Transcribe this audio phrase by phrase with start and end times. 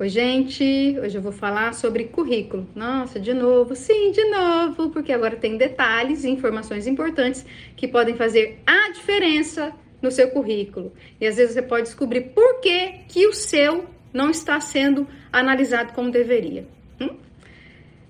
[0.00, 0.98] Oi, gente!
[0.98, 2.66] Hoje eu vou falar sobre currículo.
[2.74, 3.76] Nossa, de novo?
[3.76, 7.44] Sim, de novo, porque agora tem detalhes e informações importantes
[7.76, 10.90] que podem fazer a diferença no seu currículo.
[11.20, 15.92] E às vezes você pode descobrir por que, que o seu não está sendo analisado
[15.92, 16.66] como deveria.
[16.98, 17.16] Hum?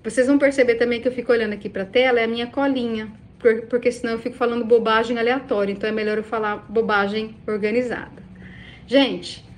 [0.01, 2.47] Vocês vão perceber também que eu fico olhando aqui para a tela, é a minha
[2.47, 3.11] colinha,
[3.69, 8.23] porque senão eu fico falando bobagem aleatória, então é melhor eu falar bobagem organizada.
[8.87, 9.50] Gente,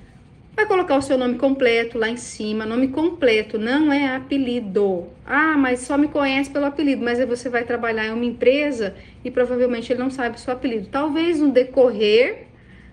[0.56, 2.64] Vai colocar o seu nome completo lá em cima.
[2.64, 5.08] Nome completo não é apelido.
[5.26, 7.04] Ah, mas só me conhece pelo apelido.
[7.04, 10.52] Mas aí você vai trabalhar em uma empresa e provavelmente ele não sabe o seu
[10.52, 10.88] apelido.
[10.92, 12.46] Talvez no decorrer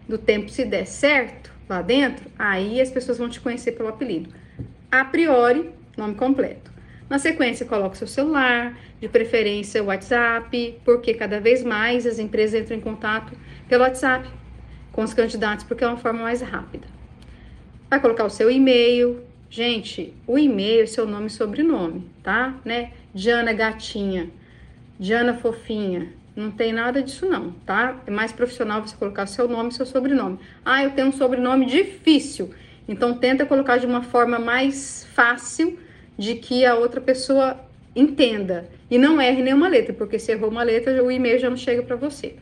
[0.10, 4.34] do tempo, se der certo lá dentro, aí as pessoas vão te conhecer pelo apelido.
[4.92, 6.72] A priori, nome completo.
[7.08, 12.60] Na sequência, coloque seu celular, de preferência o WhatsApp, porque cada vez mais as empresas
[12.60, 13.34] entram em contato
[13.70, 14.28] pelo WhatsApp
[14.92, 17.01] com os candidatos, porque é uma forma mais rápida.
[17.92, 19.22] Vai colocar o seu e-mail.
[19.50, 22.56] Gente, o e-mail é seu nome e sobrenome, tá?
[22.64, 22.94] Né?
[23.14, 24.30] Diana Gatinha,
[24.98, 26.08] Diana Fofinha.
[26.34, 28.02] Não tem nada disso não, tá?
[28.08, 30.40] É mais profissional você colocar seu nome e seu sobrenome.
[30.64, 32.52] Ah, eu tenho um sobrenome difícil.
[32.88, 35.78] Então tenta colocar de uma forma mais fácil
[36.18, 37.60] de que a outra pessoa
[37.94, 41.58] entenda e não erre nenhuma letra, porque se errou uma letra, o e-mail já não
[41.58, 42.36] chega para você.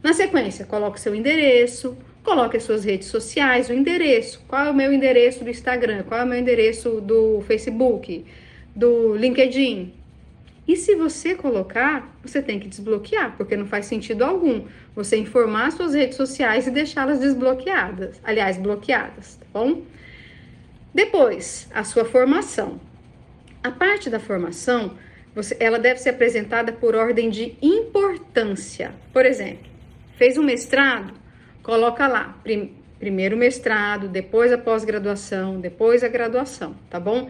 [0.00, 4.42] Na sequência, coloque seu endereço, Coloque as suas redes sociais, o endereço.
[4.48, 6.04] Qual é o meu endereço do Instagram?
[6.04, 8.24] Qual é o meu endereço do Facebook?
[8.74, 9.92] Do LinkedIn?
[10.66, 14.64] E se você colocar, você tem que desbloquear, porque não faz sentido algum
[14.96, 19.82] você informar suas redes sociais e deixá-las desbloqueadas, aliás, bloqueadas, tá bom?
[20.94, 22.80] Depois, a sua formação.
[23.62, 24.96] A parte da formação,
[25.34, 28.94] você, ela deve ser apresentada por ordem de importância.
[29.12, 29.66] Por exemplo,
[30.16, 31.12] fez um mestrado,
[31.64, 32.70] coloca lá, prim,
[33.00, 37.28] primeiro mestrado, depois a pós-graduação, depois a graduação, tá bom?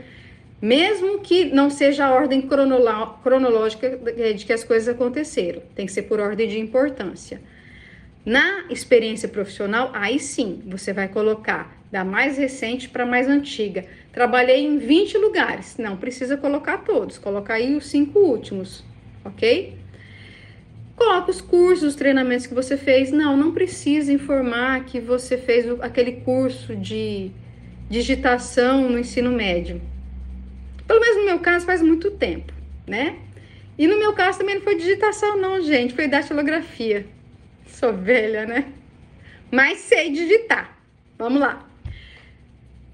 [0.60, 3.98] Mesmo que não seja a ordem cronológica
[4.34, 7.40] de que as coisas aconteceram, tem que ser por ordem de importância.
[8.24, 13.84] Na experiência profissional, aí sim, você vai colocar da mais recente para mais antiga.
[14.12, 15.76] Trabalhei em 20 lugares.
[15.78, 18.82] Não precisa colocar todos, coloca aí os cinco últimos,
[19.24, 19.83] ok?
[20.96, 23.10] Coloca os cursos, os treinamentos que você fez.
[23.10, 27.30] Não, não precisa informar que você fez aquele curso de
[27.90, 29.80] digitação no ensino médio.
[30.86, 32.52] Pelo menos no meu caso faz muito tempo,
[32.86, 33.16] né?
[33.76, 37.06] E no meu caso também não foi digitação não, gente, foi datilografia.
[37.66, 38.72] Sou velha, né?
[39.50, 40.78] Mas sei digitar.
[41.18, 41.66] Vamos lá.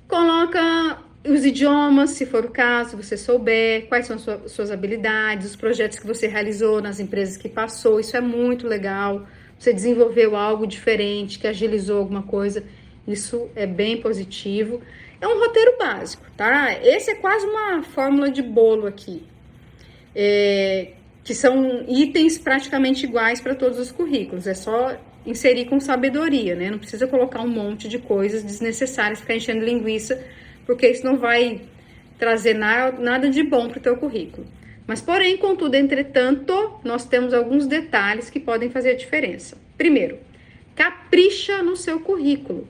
[0.09, 5.57] Coloca os idiomas, se for o caso, você souber, quais são suas, suas habilidades, os
[5.57, 9.27] projetos que você realizou nas empresas que passou, isso é muito legal.
[9.59, 12.65] Você desenvolveu algo diferente, que agilizou alguma coisa,
[13.07, 14.81] isso é bem positivo.
[15.21, 16.73] É um roteiro básico, tá?
[16.83, 19.23] Esse é quase uma fórmula de bolo aqui,
[20.15, 20.93] é,
[21.23, 26.71] que são itens praticamente iguais para todos os currículos, é só inserir com sabedoria, né?
[26.71, 30.19] Não precisa colocar um monte de coisas desnecessárias, ficar enchendo linguiça
[30.67, 31.63] porque isso não vai
[32.19, 34.47] trazer nada de bom para o teu currículo.
[34.87, 39.57] Mas, porém, contudo, entretanto, nós temos alguns detalhes que podem fazer a diferença.
[39.79, 40.19] Primeiro,
[40.75, 42.67] capricha no seu currículo.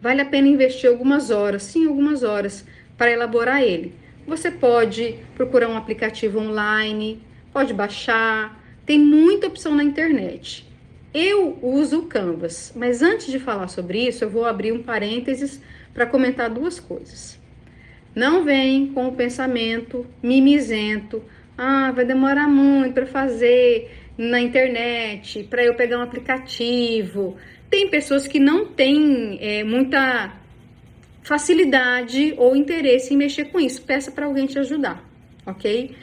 [0.00, 2.64] Vale a pena investir algumas horas, sim, algumas horas,
[2.96, 3.92] para elaborar ele.
[4.26, 7.20] Você pode procurar um aplicativo online,
[7.52, 10.66] pode baixar, tem muita opção na internet.
[11.12, 15.60] Eu uso o Canvas, mas antes de falar sobre isso, eu vou abrir um parênteses
[15.92, 17.38] para comentar duas coisas.
[18.14, 21.22] Não vem com o pensamento mimizento,
[21.56, 27.36] ah, vai demorar muito para fazer na internet, para eu pegar um aplicativo.
[27.70, 30.34] Tem pessoas que não têm é, muita
[31.22, 33.82] facilidade ou interesse em mexer com isso.
[33.82, 35.04] Peça para alguém te ajudar,
[35.46, 35.94] ok?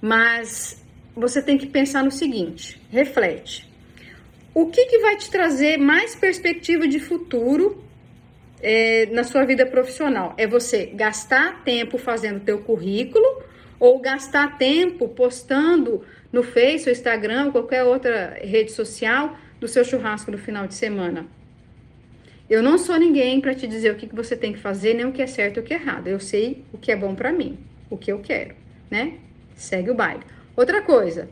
[0.00, 3.70] Mas você tem que pensar no seguinte: reflete.
[4.54, 7.82] O que, que vai te trazer mais perspectiva de futuro
[8.62, 10.34] é, na sua vida profissional?
[10.38, 13.42] É você gastar tempo fazendo teu currículo
[13.82, 19.84] ou gastar tempo postando no Face, ou Instagram, ou qualquer outra rede social do seu
[19.84, 21.26] churrasco no final de semana?
[22.48, 25.04] Eu não sou ninguém para te dizer o que, que você tem que fazer, nem
[25.06, 26.06] o que é certo e o que é errado.
[26.06, 27.58] Eu sei o que é bom para mim,
[27.90, 28.54] o que eu quero,
[28.88, 29.14] né?
[29.56, 30.22] Segue o baile.
[30.56, 31.28] Outra coisa.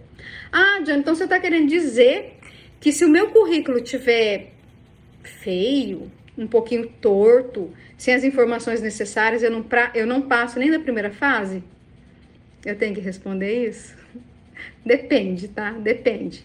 [0.51, 2.39] Ah, John, então você está querendo dizer
[2.81, 4.55] que se o meu currículo tiver
[5.23, 6.11] feio,
[6.41, 10.81] um pouquinho torto, sem as informações necessárias, eu não, pra, eu não passo nem da
[10.81, 11.63] primeira fase?
[12.65, 13.95] Eu tenho que responder isso?
[14.85, 15.73] Depende, tá?
[15.73, 16.45] Depende.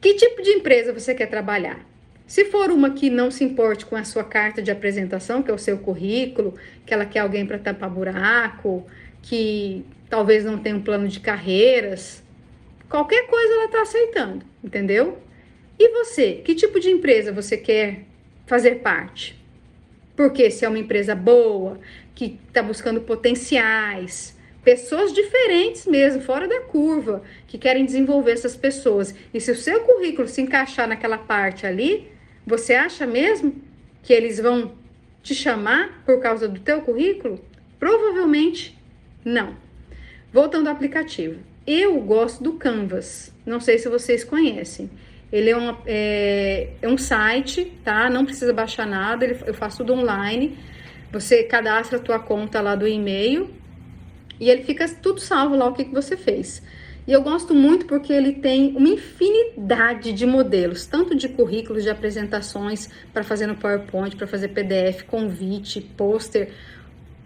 [0.00, 1.84] Que tipo de empresa você quer trabalhar?
[2.28, 5.54] Se for uma que não se importe com a sua carta de apresentação, que é
[5.54, 6.54] o seu currículo,
[6.86, 8.86] que ela quer alguém para tapar buraco,
[9.20, 12.22] que talvez não tenha um plano de carreiras,
[12.88, 15.18] qualquer coisa ela está aceitando, entendeu?
[15.76, 18.04] E você, que tipo de empresa você quer
[18.50, 19.40] fazer parte?
[20.16, 21.78] Porque se é uma empresa boa,
[22.16, 29.14] que está buscando potenciais, pessoas diferentes mesmo, fora da curva, que querem desenvolver essas pessoas.
[29.32, 32.08] E se o seu currículo se encaixar naquela parte ali,
[32.44, 33.54] você acha mesmo
[34.02, 34.74] que eles vão
[35.22, 37.40] te chamar por causa do teu currículo?
[37.78, 38.76] Provavelmente
[39.24, 39.54] não.
[40.32, 41.38] Voltando ao aplicativo.
[41.64, 43.32] Eu gosto do Canvas.
[43.46, 44.90] Não sei se vocês conhecem.
[45.32, 48.10] Ele é, uma, é, é um site, tá?
[48.10, 49.24] Não precisa baixar nada.
[49.24, 50.58] Ele, eu faço tudo online.
[51.12, 53.50] Você cadastra a tua conta lá do e-mail
[54.38, 56.62] e ele fica tudo salvo lá o que, que você fez.
[57.06, 61.90] E eu gosto muito porque ele tem uma infinidade de modelos, tanto de currículos, de
[61.90, 66.50] apresentações para fazer no PowerPoint, para fazer PDF, convite, pôster.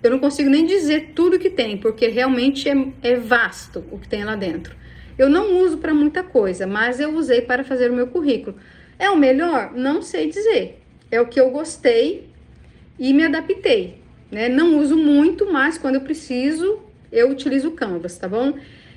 [0.03, 4.09] Eu não consigo nem dizer tudo que tem, porque realmente é, é vasto o que
[4.09, 4.75] tem lá dentro.
[5.19, 8.57] Eu não uso para muita coisa, mas eu usei para fazer o meu currículo.
[8.99, 9.73] É o melhor?
[9.75, 10.81] Não sei dizer.
[11.11, 12.29] É o que eu gostei
[12.99, 13.99] e me adaptei.
[14.31, 14.49] Né?
[14.49, 16.81] Não uso muito, mas quando eu preciso,
[17.13, 18.55] eu utilizo o Canvas, tá bom?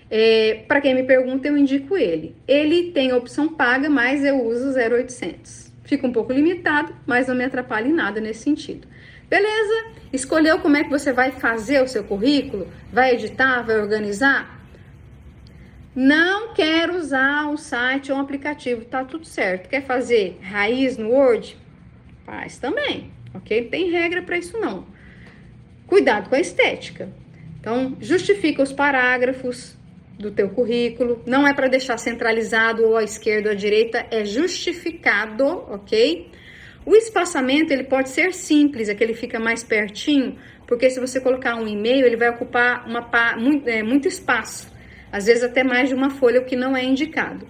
[0.09, 2.35] É, para quem me pergunta, eu indico ele.
[2.47, 5.71] Ele tem a opção paga, mas eu uso 0800.
[5.83, 8.87] Fica um pouco limitado, mas não me atrapalha em nada nesse sentido.
[9.29, 9.85] Beleza?
[10.11, 12.67] Escolheu como é que você vai fazer o seu currículo?
[12.91, 13.61] Vai editar?
[13.61, 14.56] Vai organizar?
[15.99, 19.67] Não quer usar um site ou um aplicativo, tá tudo certo.
[19.67, 21.57] Quer fazer raiz no Word?
[22.23, 23.61] Faz também, ok?
[23.61, 24.85] Não tem regra para isso não.
[25.87, 27.09] Cuidado com a estética.
[27.59, 29.75] Então, justifica os parágrafos,
[30.17, 31.21] do teu currículo.
[31.25, 36.29] Não é para deixar centralizado ou à esquerda ou à direita, é justificado, ok?
[36.85, 41.19] O espaçamento ele pode ser simples, é que ele fica mais pertinho, porque se você
[41.19, 43.01] colocar um e-mail, ele vai ocupar uma,
[43.37, 44.71] muito, é, muito espaço,
[45.17, 47.47] às vezes até mais de uma folha, o que não é indicado.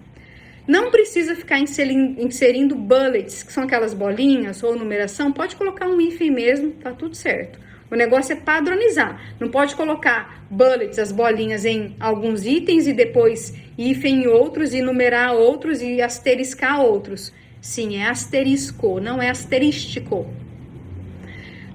[0.65, 6.31] Não precisa ficar inserindo, bullets, que são aquelas bolinhas ou numeração, pode colocar um hífen
[6.31, 7.59] mesmo, tá tudo certo.
[7.89, 9.21] O negócio é padronizar.
[9.39, 14.81] Não pode colocar bullets, as bolinhas, em alguns itens e depois hífen em outros e
[14.81, 17.33] numerar outros e asteriscar outros.
[17.61, 20.25] Sim, é asterisco, não é asterístico.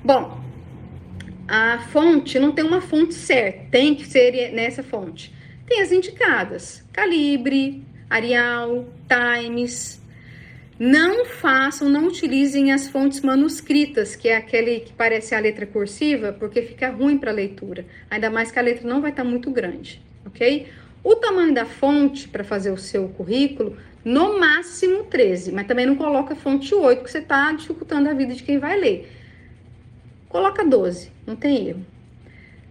[0.04, 0.38] Bom,
[1.48, 5.32] a fonte não tem uma fonte certa, tem que ser nessa fonte.
[5.66, 10.02] Tem as indicadas: Calibre, Arial, Times,
[10.78, 16.32] não façam, não utilizem as fontes manuscritas, que é aquele que parece a letra cursiva,
[16.32, 17.86] porque fica ruim para leitura.
[18.10, 20.66] Ainda mais que a letra não vai estar tá muito grande, ok?
[21.04, 25.94] O tamanho da fonte para fazer o seu currículo, no máximo 13, mas também não
[25.94, 29.08] coloca fonte 8, que você está dificultando a vida de quem vai ler.
[30.28, 31.86] Coloca 12, não tem erro.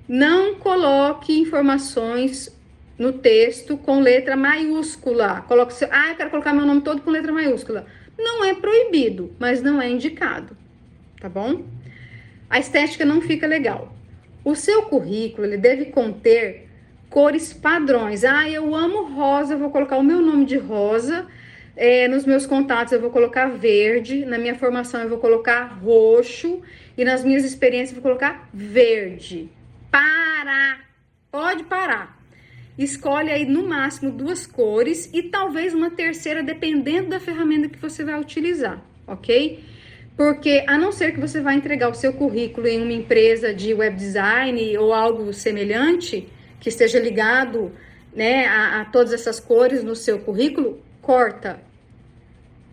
[0.08, 2.54] Não coloque informações
[3.02, 5.42] no texto com letra maiúscula.
[5.48, 7.88] Coloque seu, ah, eu quero colocar meu nome todo com letra maiúscula.
[8.16, 10.56] Não é proibido, mas não é indicado,
[11.20, 11.66] tá bom?
[12.48, 13.92] A estética não fica legal.
[14.46, 16.70] O seu currículo ele deve conter
[17.10, 18.24] cores padrões.
[18.24, 21.26] Ah, eu amo rosa, eu vou colocar o meu nome de rosa.
[21.76, 26.62] É, nos meus contatos eu vou colocar verde, na minha formação eu vou colocar roxo
[26.96, 29.50] e nas minhas experiências eu vou colocar verde.
[29.90, 30.82] Para!
[31.32, 32.21] Pode parar.
[32.84, 38.04] Escolhe aí no máximo duas cores e talvez uma terceira, dependendo da ferramenta que você
[38.04, 39.64] vai utilizar, ok?
[40.18, 43.72] Porque a não ser que você vá entregar o seu currículo em uma empresa de
[43.72, 46.28] web design ou algo semelhante,
[46.60, 47.72] que esteja ligado
[48.16, 51.62] né, a, a todas essas cores no seu currículo, corta.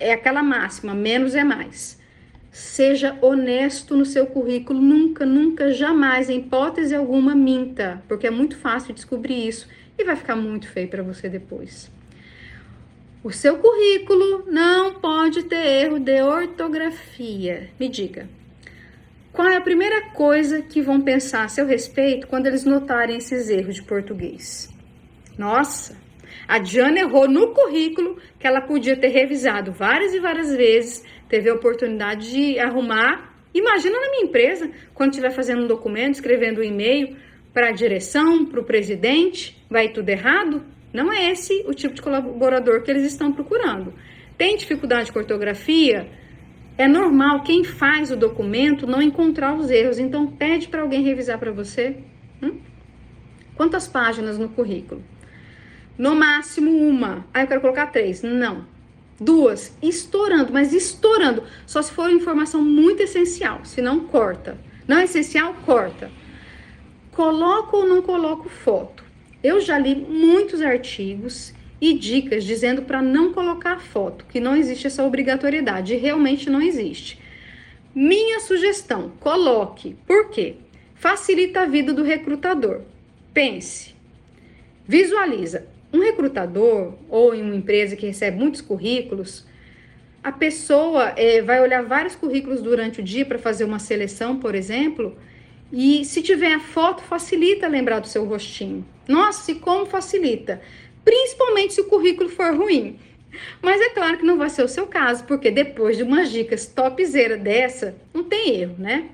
[0.01, 1.99] É aquela máxima, menos é mais.
[2.51, 8.57] Seja honesto no seu currículo, nunca, nunca, jamais, em hipótese alguma, minta, porque é muito
[8.57, 11.91] fácil descobrir isso e vai ficar muito feio para você depois.
[13.23, 17.69] O seu currículo não pode ter erro de ortografia.
[17.79, 18.29] Me diga,
[19.33, 23.51] qual é a primeira coisa que vão pensar a seu respeito quando eles notarem esses
[23.51, 24.73] erros de português?
[25.37, 25.97] Nossa,
[26.47, 31.51] a Diana errou no currículo que ela podia ter revisado várias e várias vezes, teve
[31.51, 33.35] a oportunidade de arrumar.
[33.53, 37.17] Imagina na minha empresa, quando estiver fazendo um documento, escrevendo um e-mail,
[37.59, 40.63] para a direção, para o presidente, vai tudo errado?
[40.93, 43.93] Não é esse o tipo de colaborador que eles estão procurando.
[44.37, 46.09] Tem dificuldade com ortografia?
[46.77, 51.37] É normal quem faz o documento não encontrar os erros, então pede para alguém revisar
[51.37, 51.97] para você.
[52.41, 52.61] Hum?
[53.57, 55.03] Quantas páginas no currículo?
[55.99, 57.27] No máximo uma.
[57.35, 58.23] Ah, eu quero colocar três.
[58.23, 58.67] Não.
[59.19, 61.43] duas, estourando, mas estourando.
[61.67, 64.57] Só se for informação muito essencial, se não corta.
[64.87, 66.09] Não é essencial, corta.
[67.19, 69.03] Coloco ou não coloco foto?
[69.43, 74.87] Eu já li muitos artigos e dicas dizendo para não colocar foto, que não existe
[74.87, 77.19] essa obrigatoriedade, realmente não existe.
[77.93, 79.97] Minha sugestão, coloque.
[80.07, 80.59] Por quê?
[80.95, 82.83] Facilita a vida do recrutador.
[83.35, 83.97] Pense.
[84.87, 85.67] Visualiza.
[85.93, 89.45] Um recrutador ou em uma empresa que recebe muitos currículos,
[90.23, 94.55] a pessoa é, vai olhar vários currículos durante o dia para fazer uma seleção, por
[94.55, 95.19] exemplo,
[95.73, 98.87] e se tiver a foto, facilita lembrar do seu rostinho.
[99.07, 100.61] Nossa, e como facilita?
[101.05, 102.99] Principalmente se o currículo for ruim.
[103.61, 106.67] Mas é claro que não vai ser o seu caso, porque depois de umas dicas
[106.67, 109.09] topzera dessa, não tem erro, né?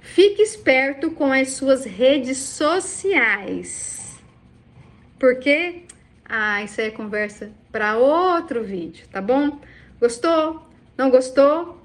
[0.00, 4.20] Fique esperto com as suas redes sociais.
[5.18, 5.82] Porque
[6.34, 9.60] ah, isso aí é conversa para outro vídeo, tá bom?
[10.00, 10.62] Gostou?
[10.96, 11.81] Não gostou?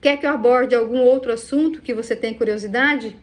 [0.00, 3.16] Quer que eu aborde algum outro assunto que você tem curiosidade?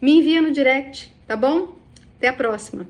[0.00, 1.76] Me envia no direct, tá bom?
[2.16, 2.86] Até a próxima.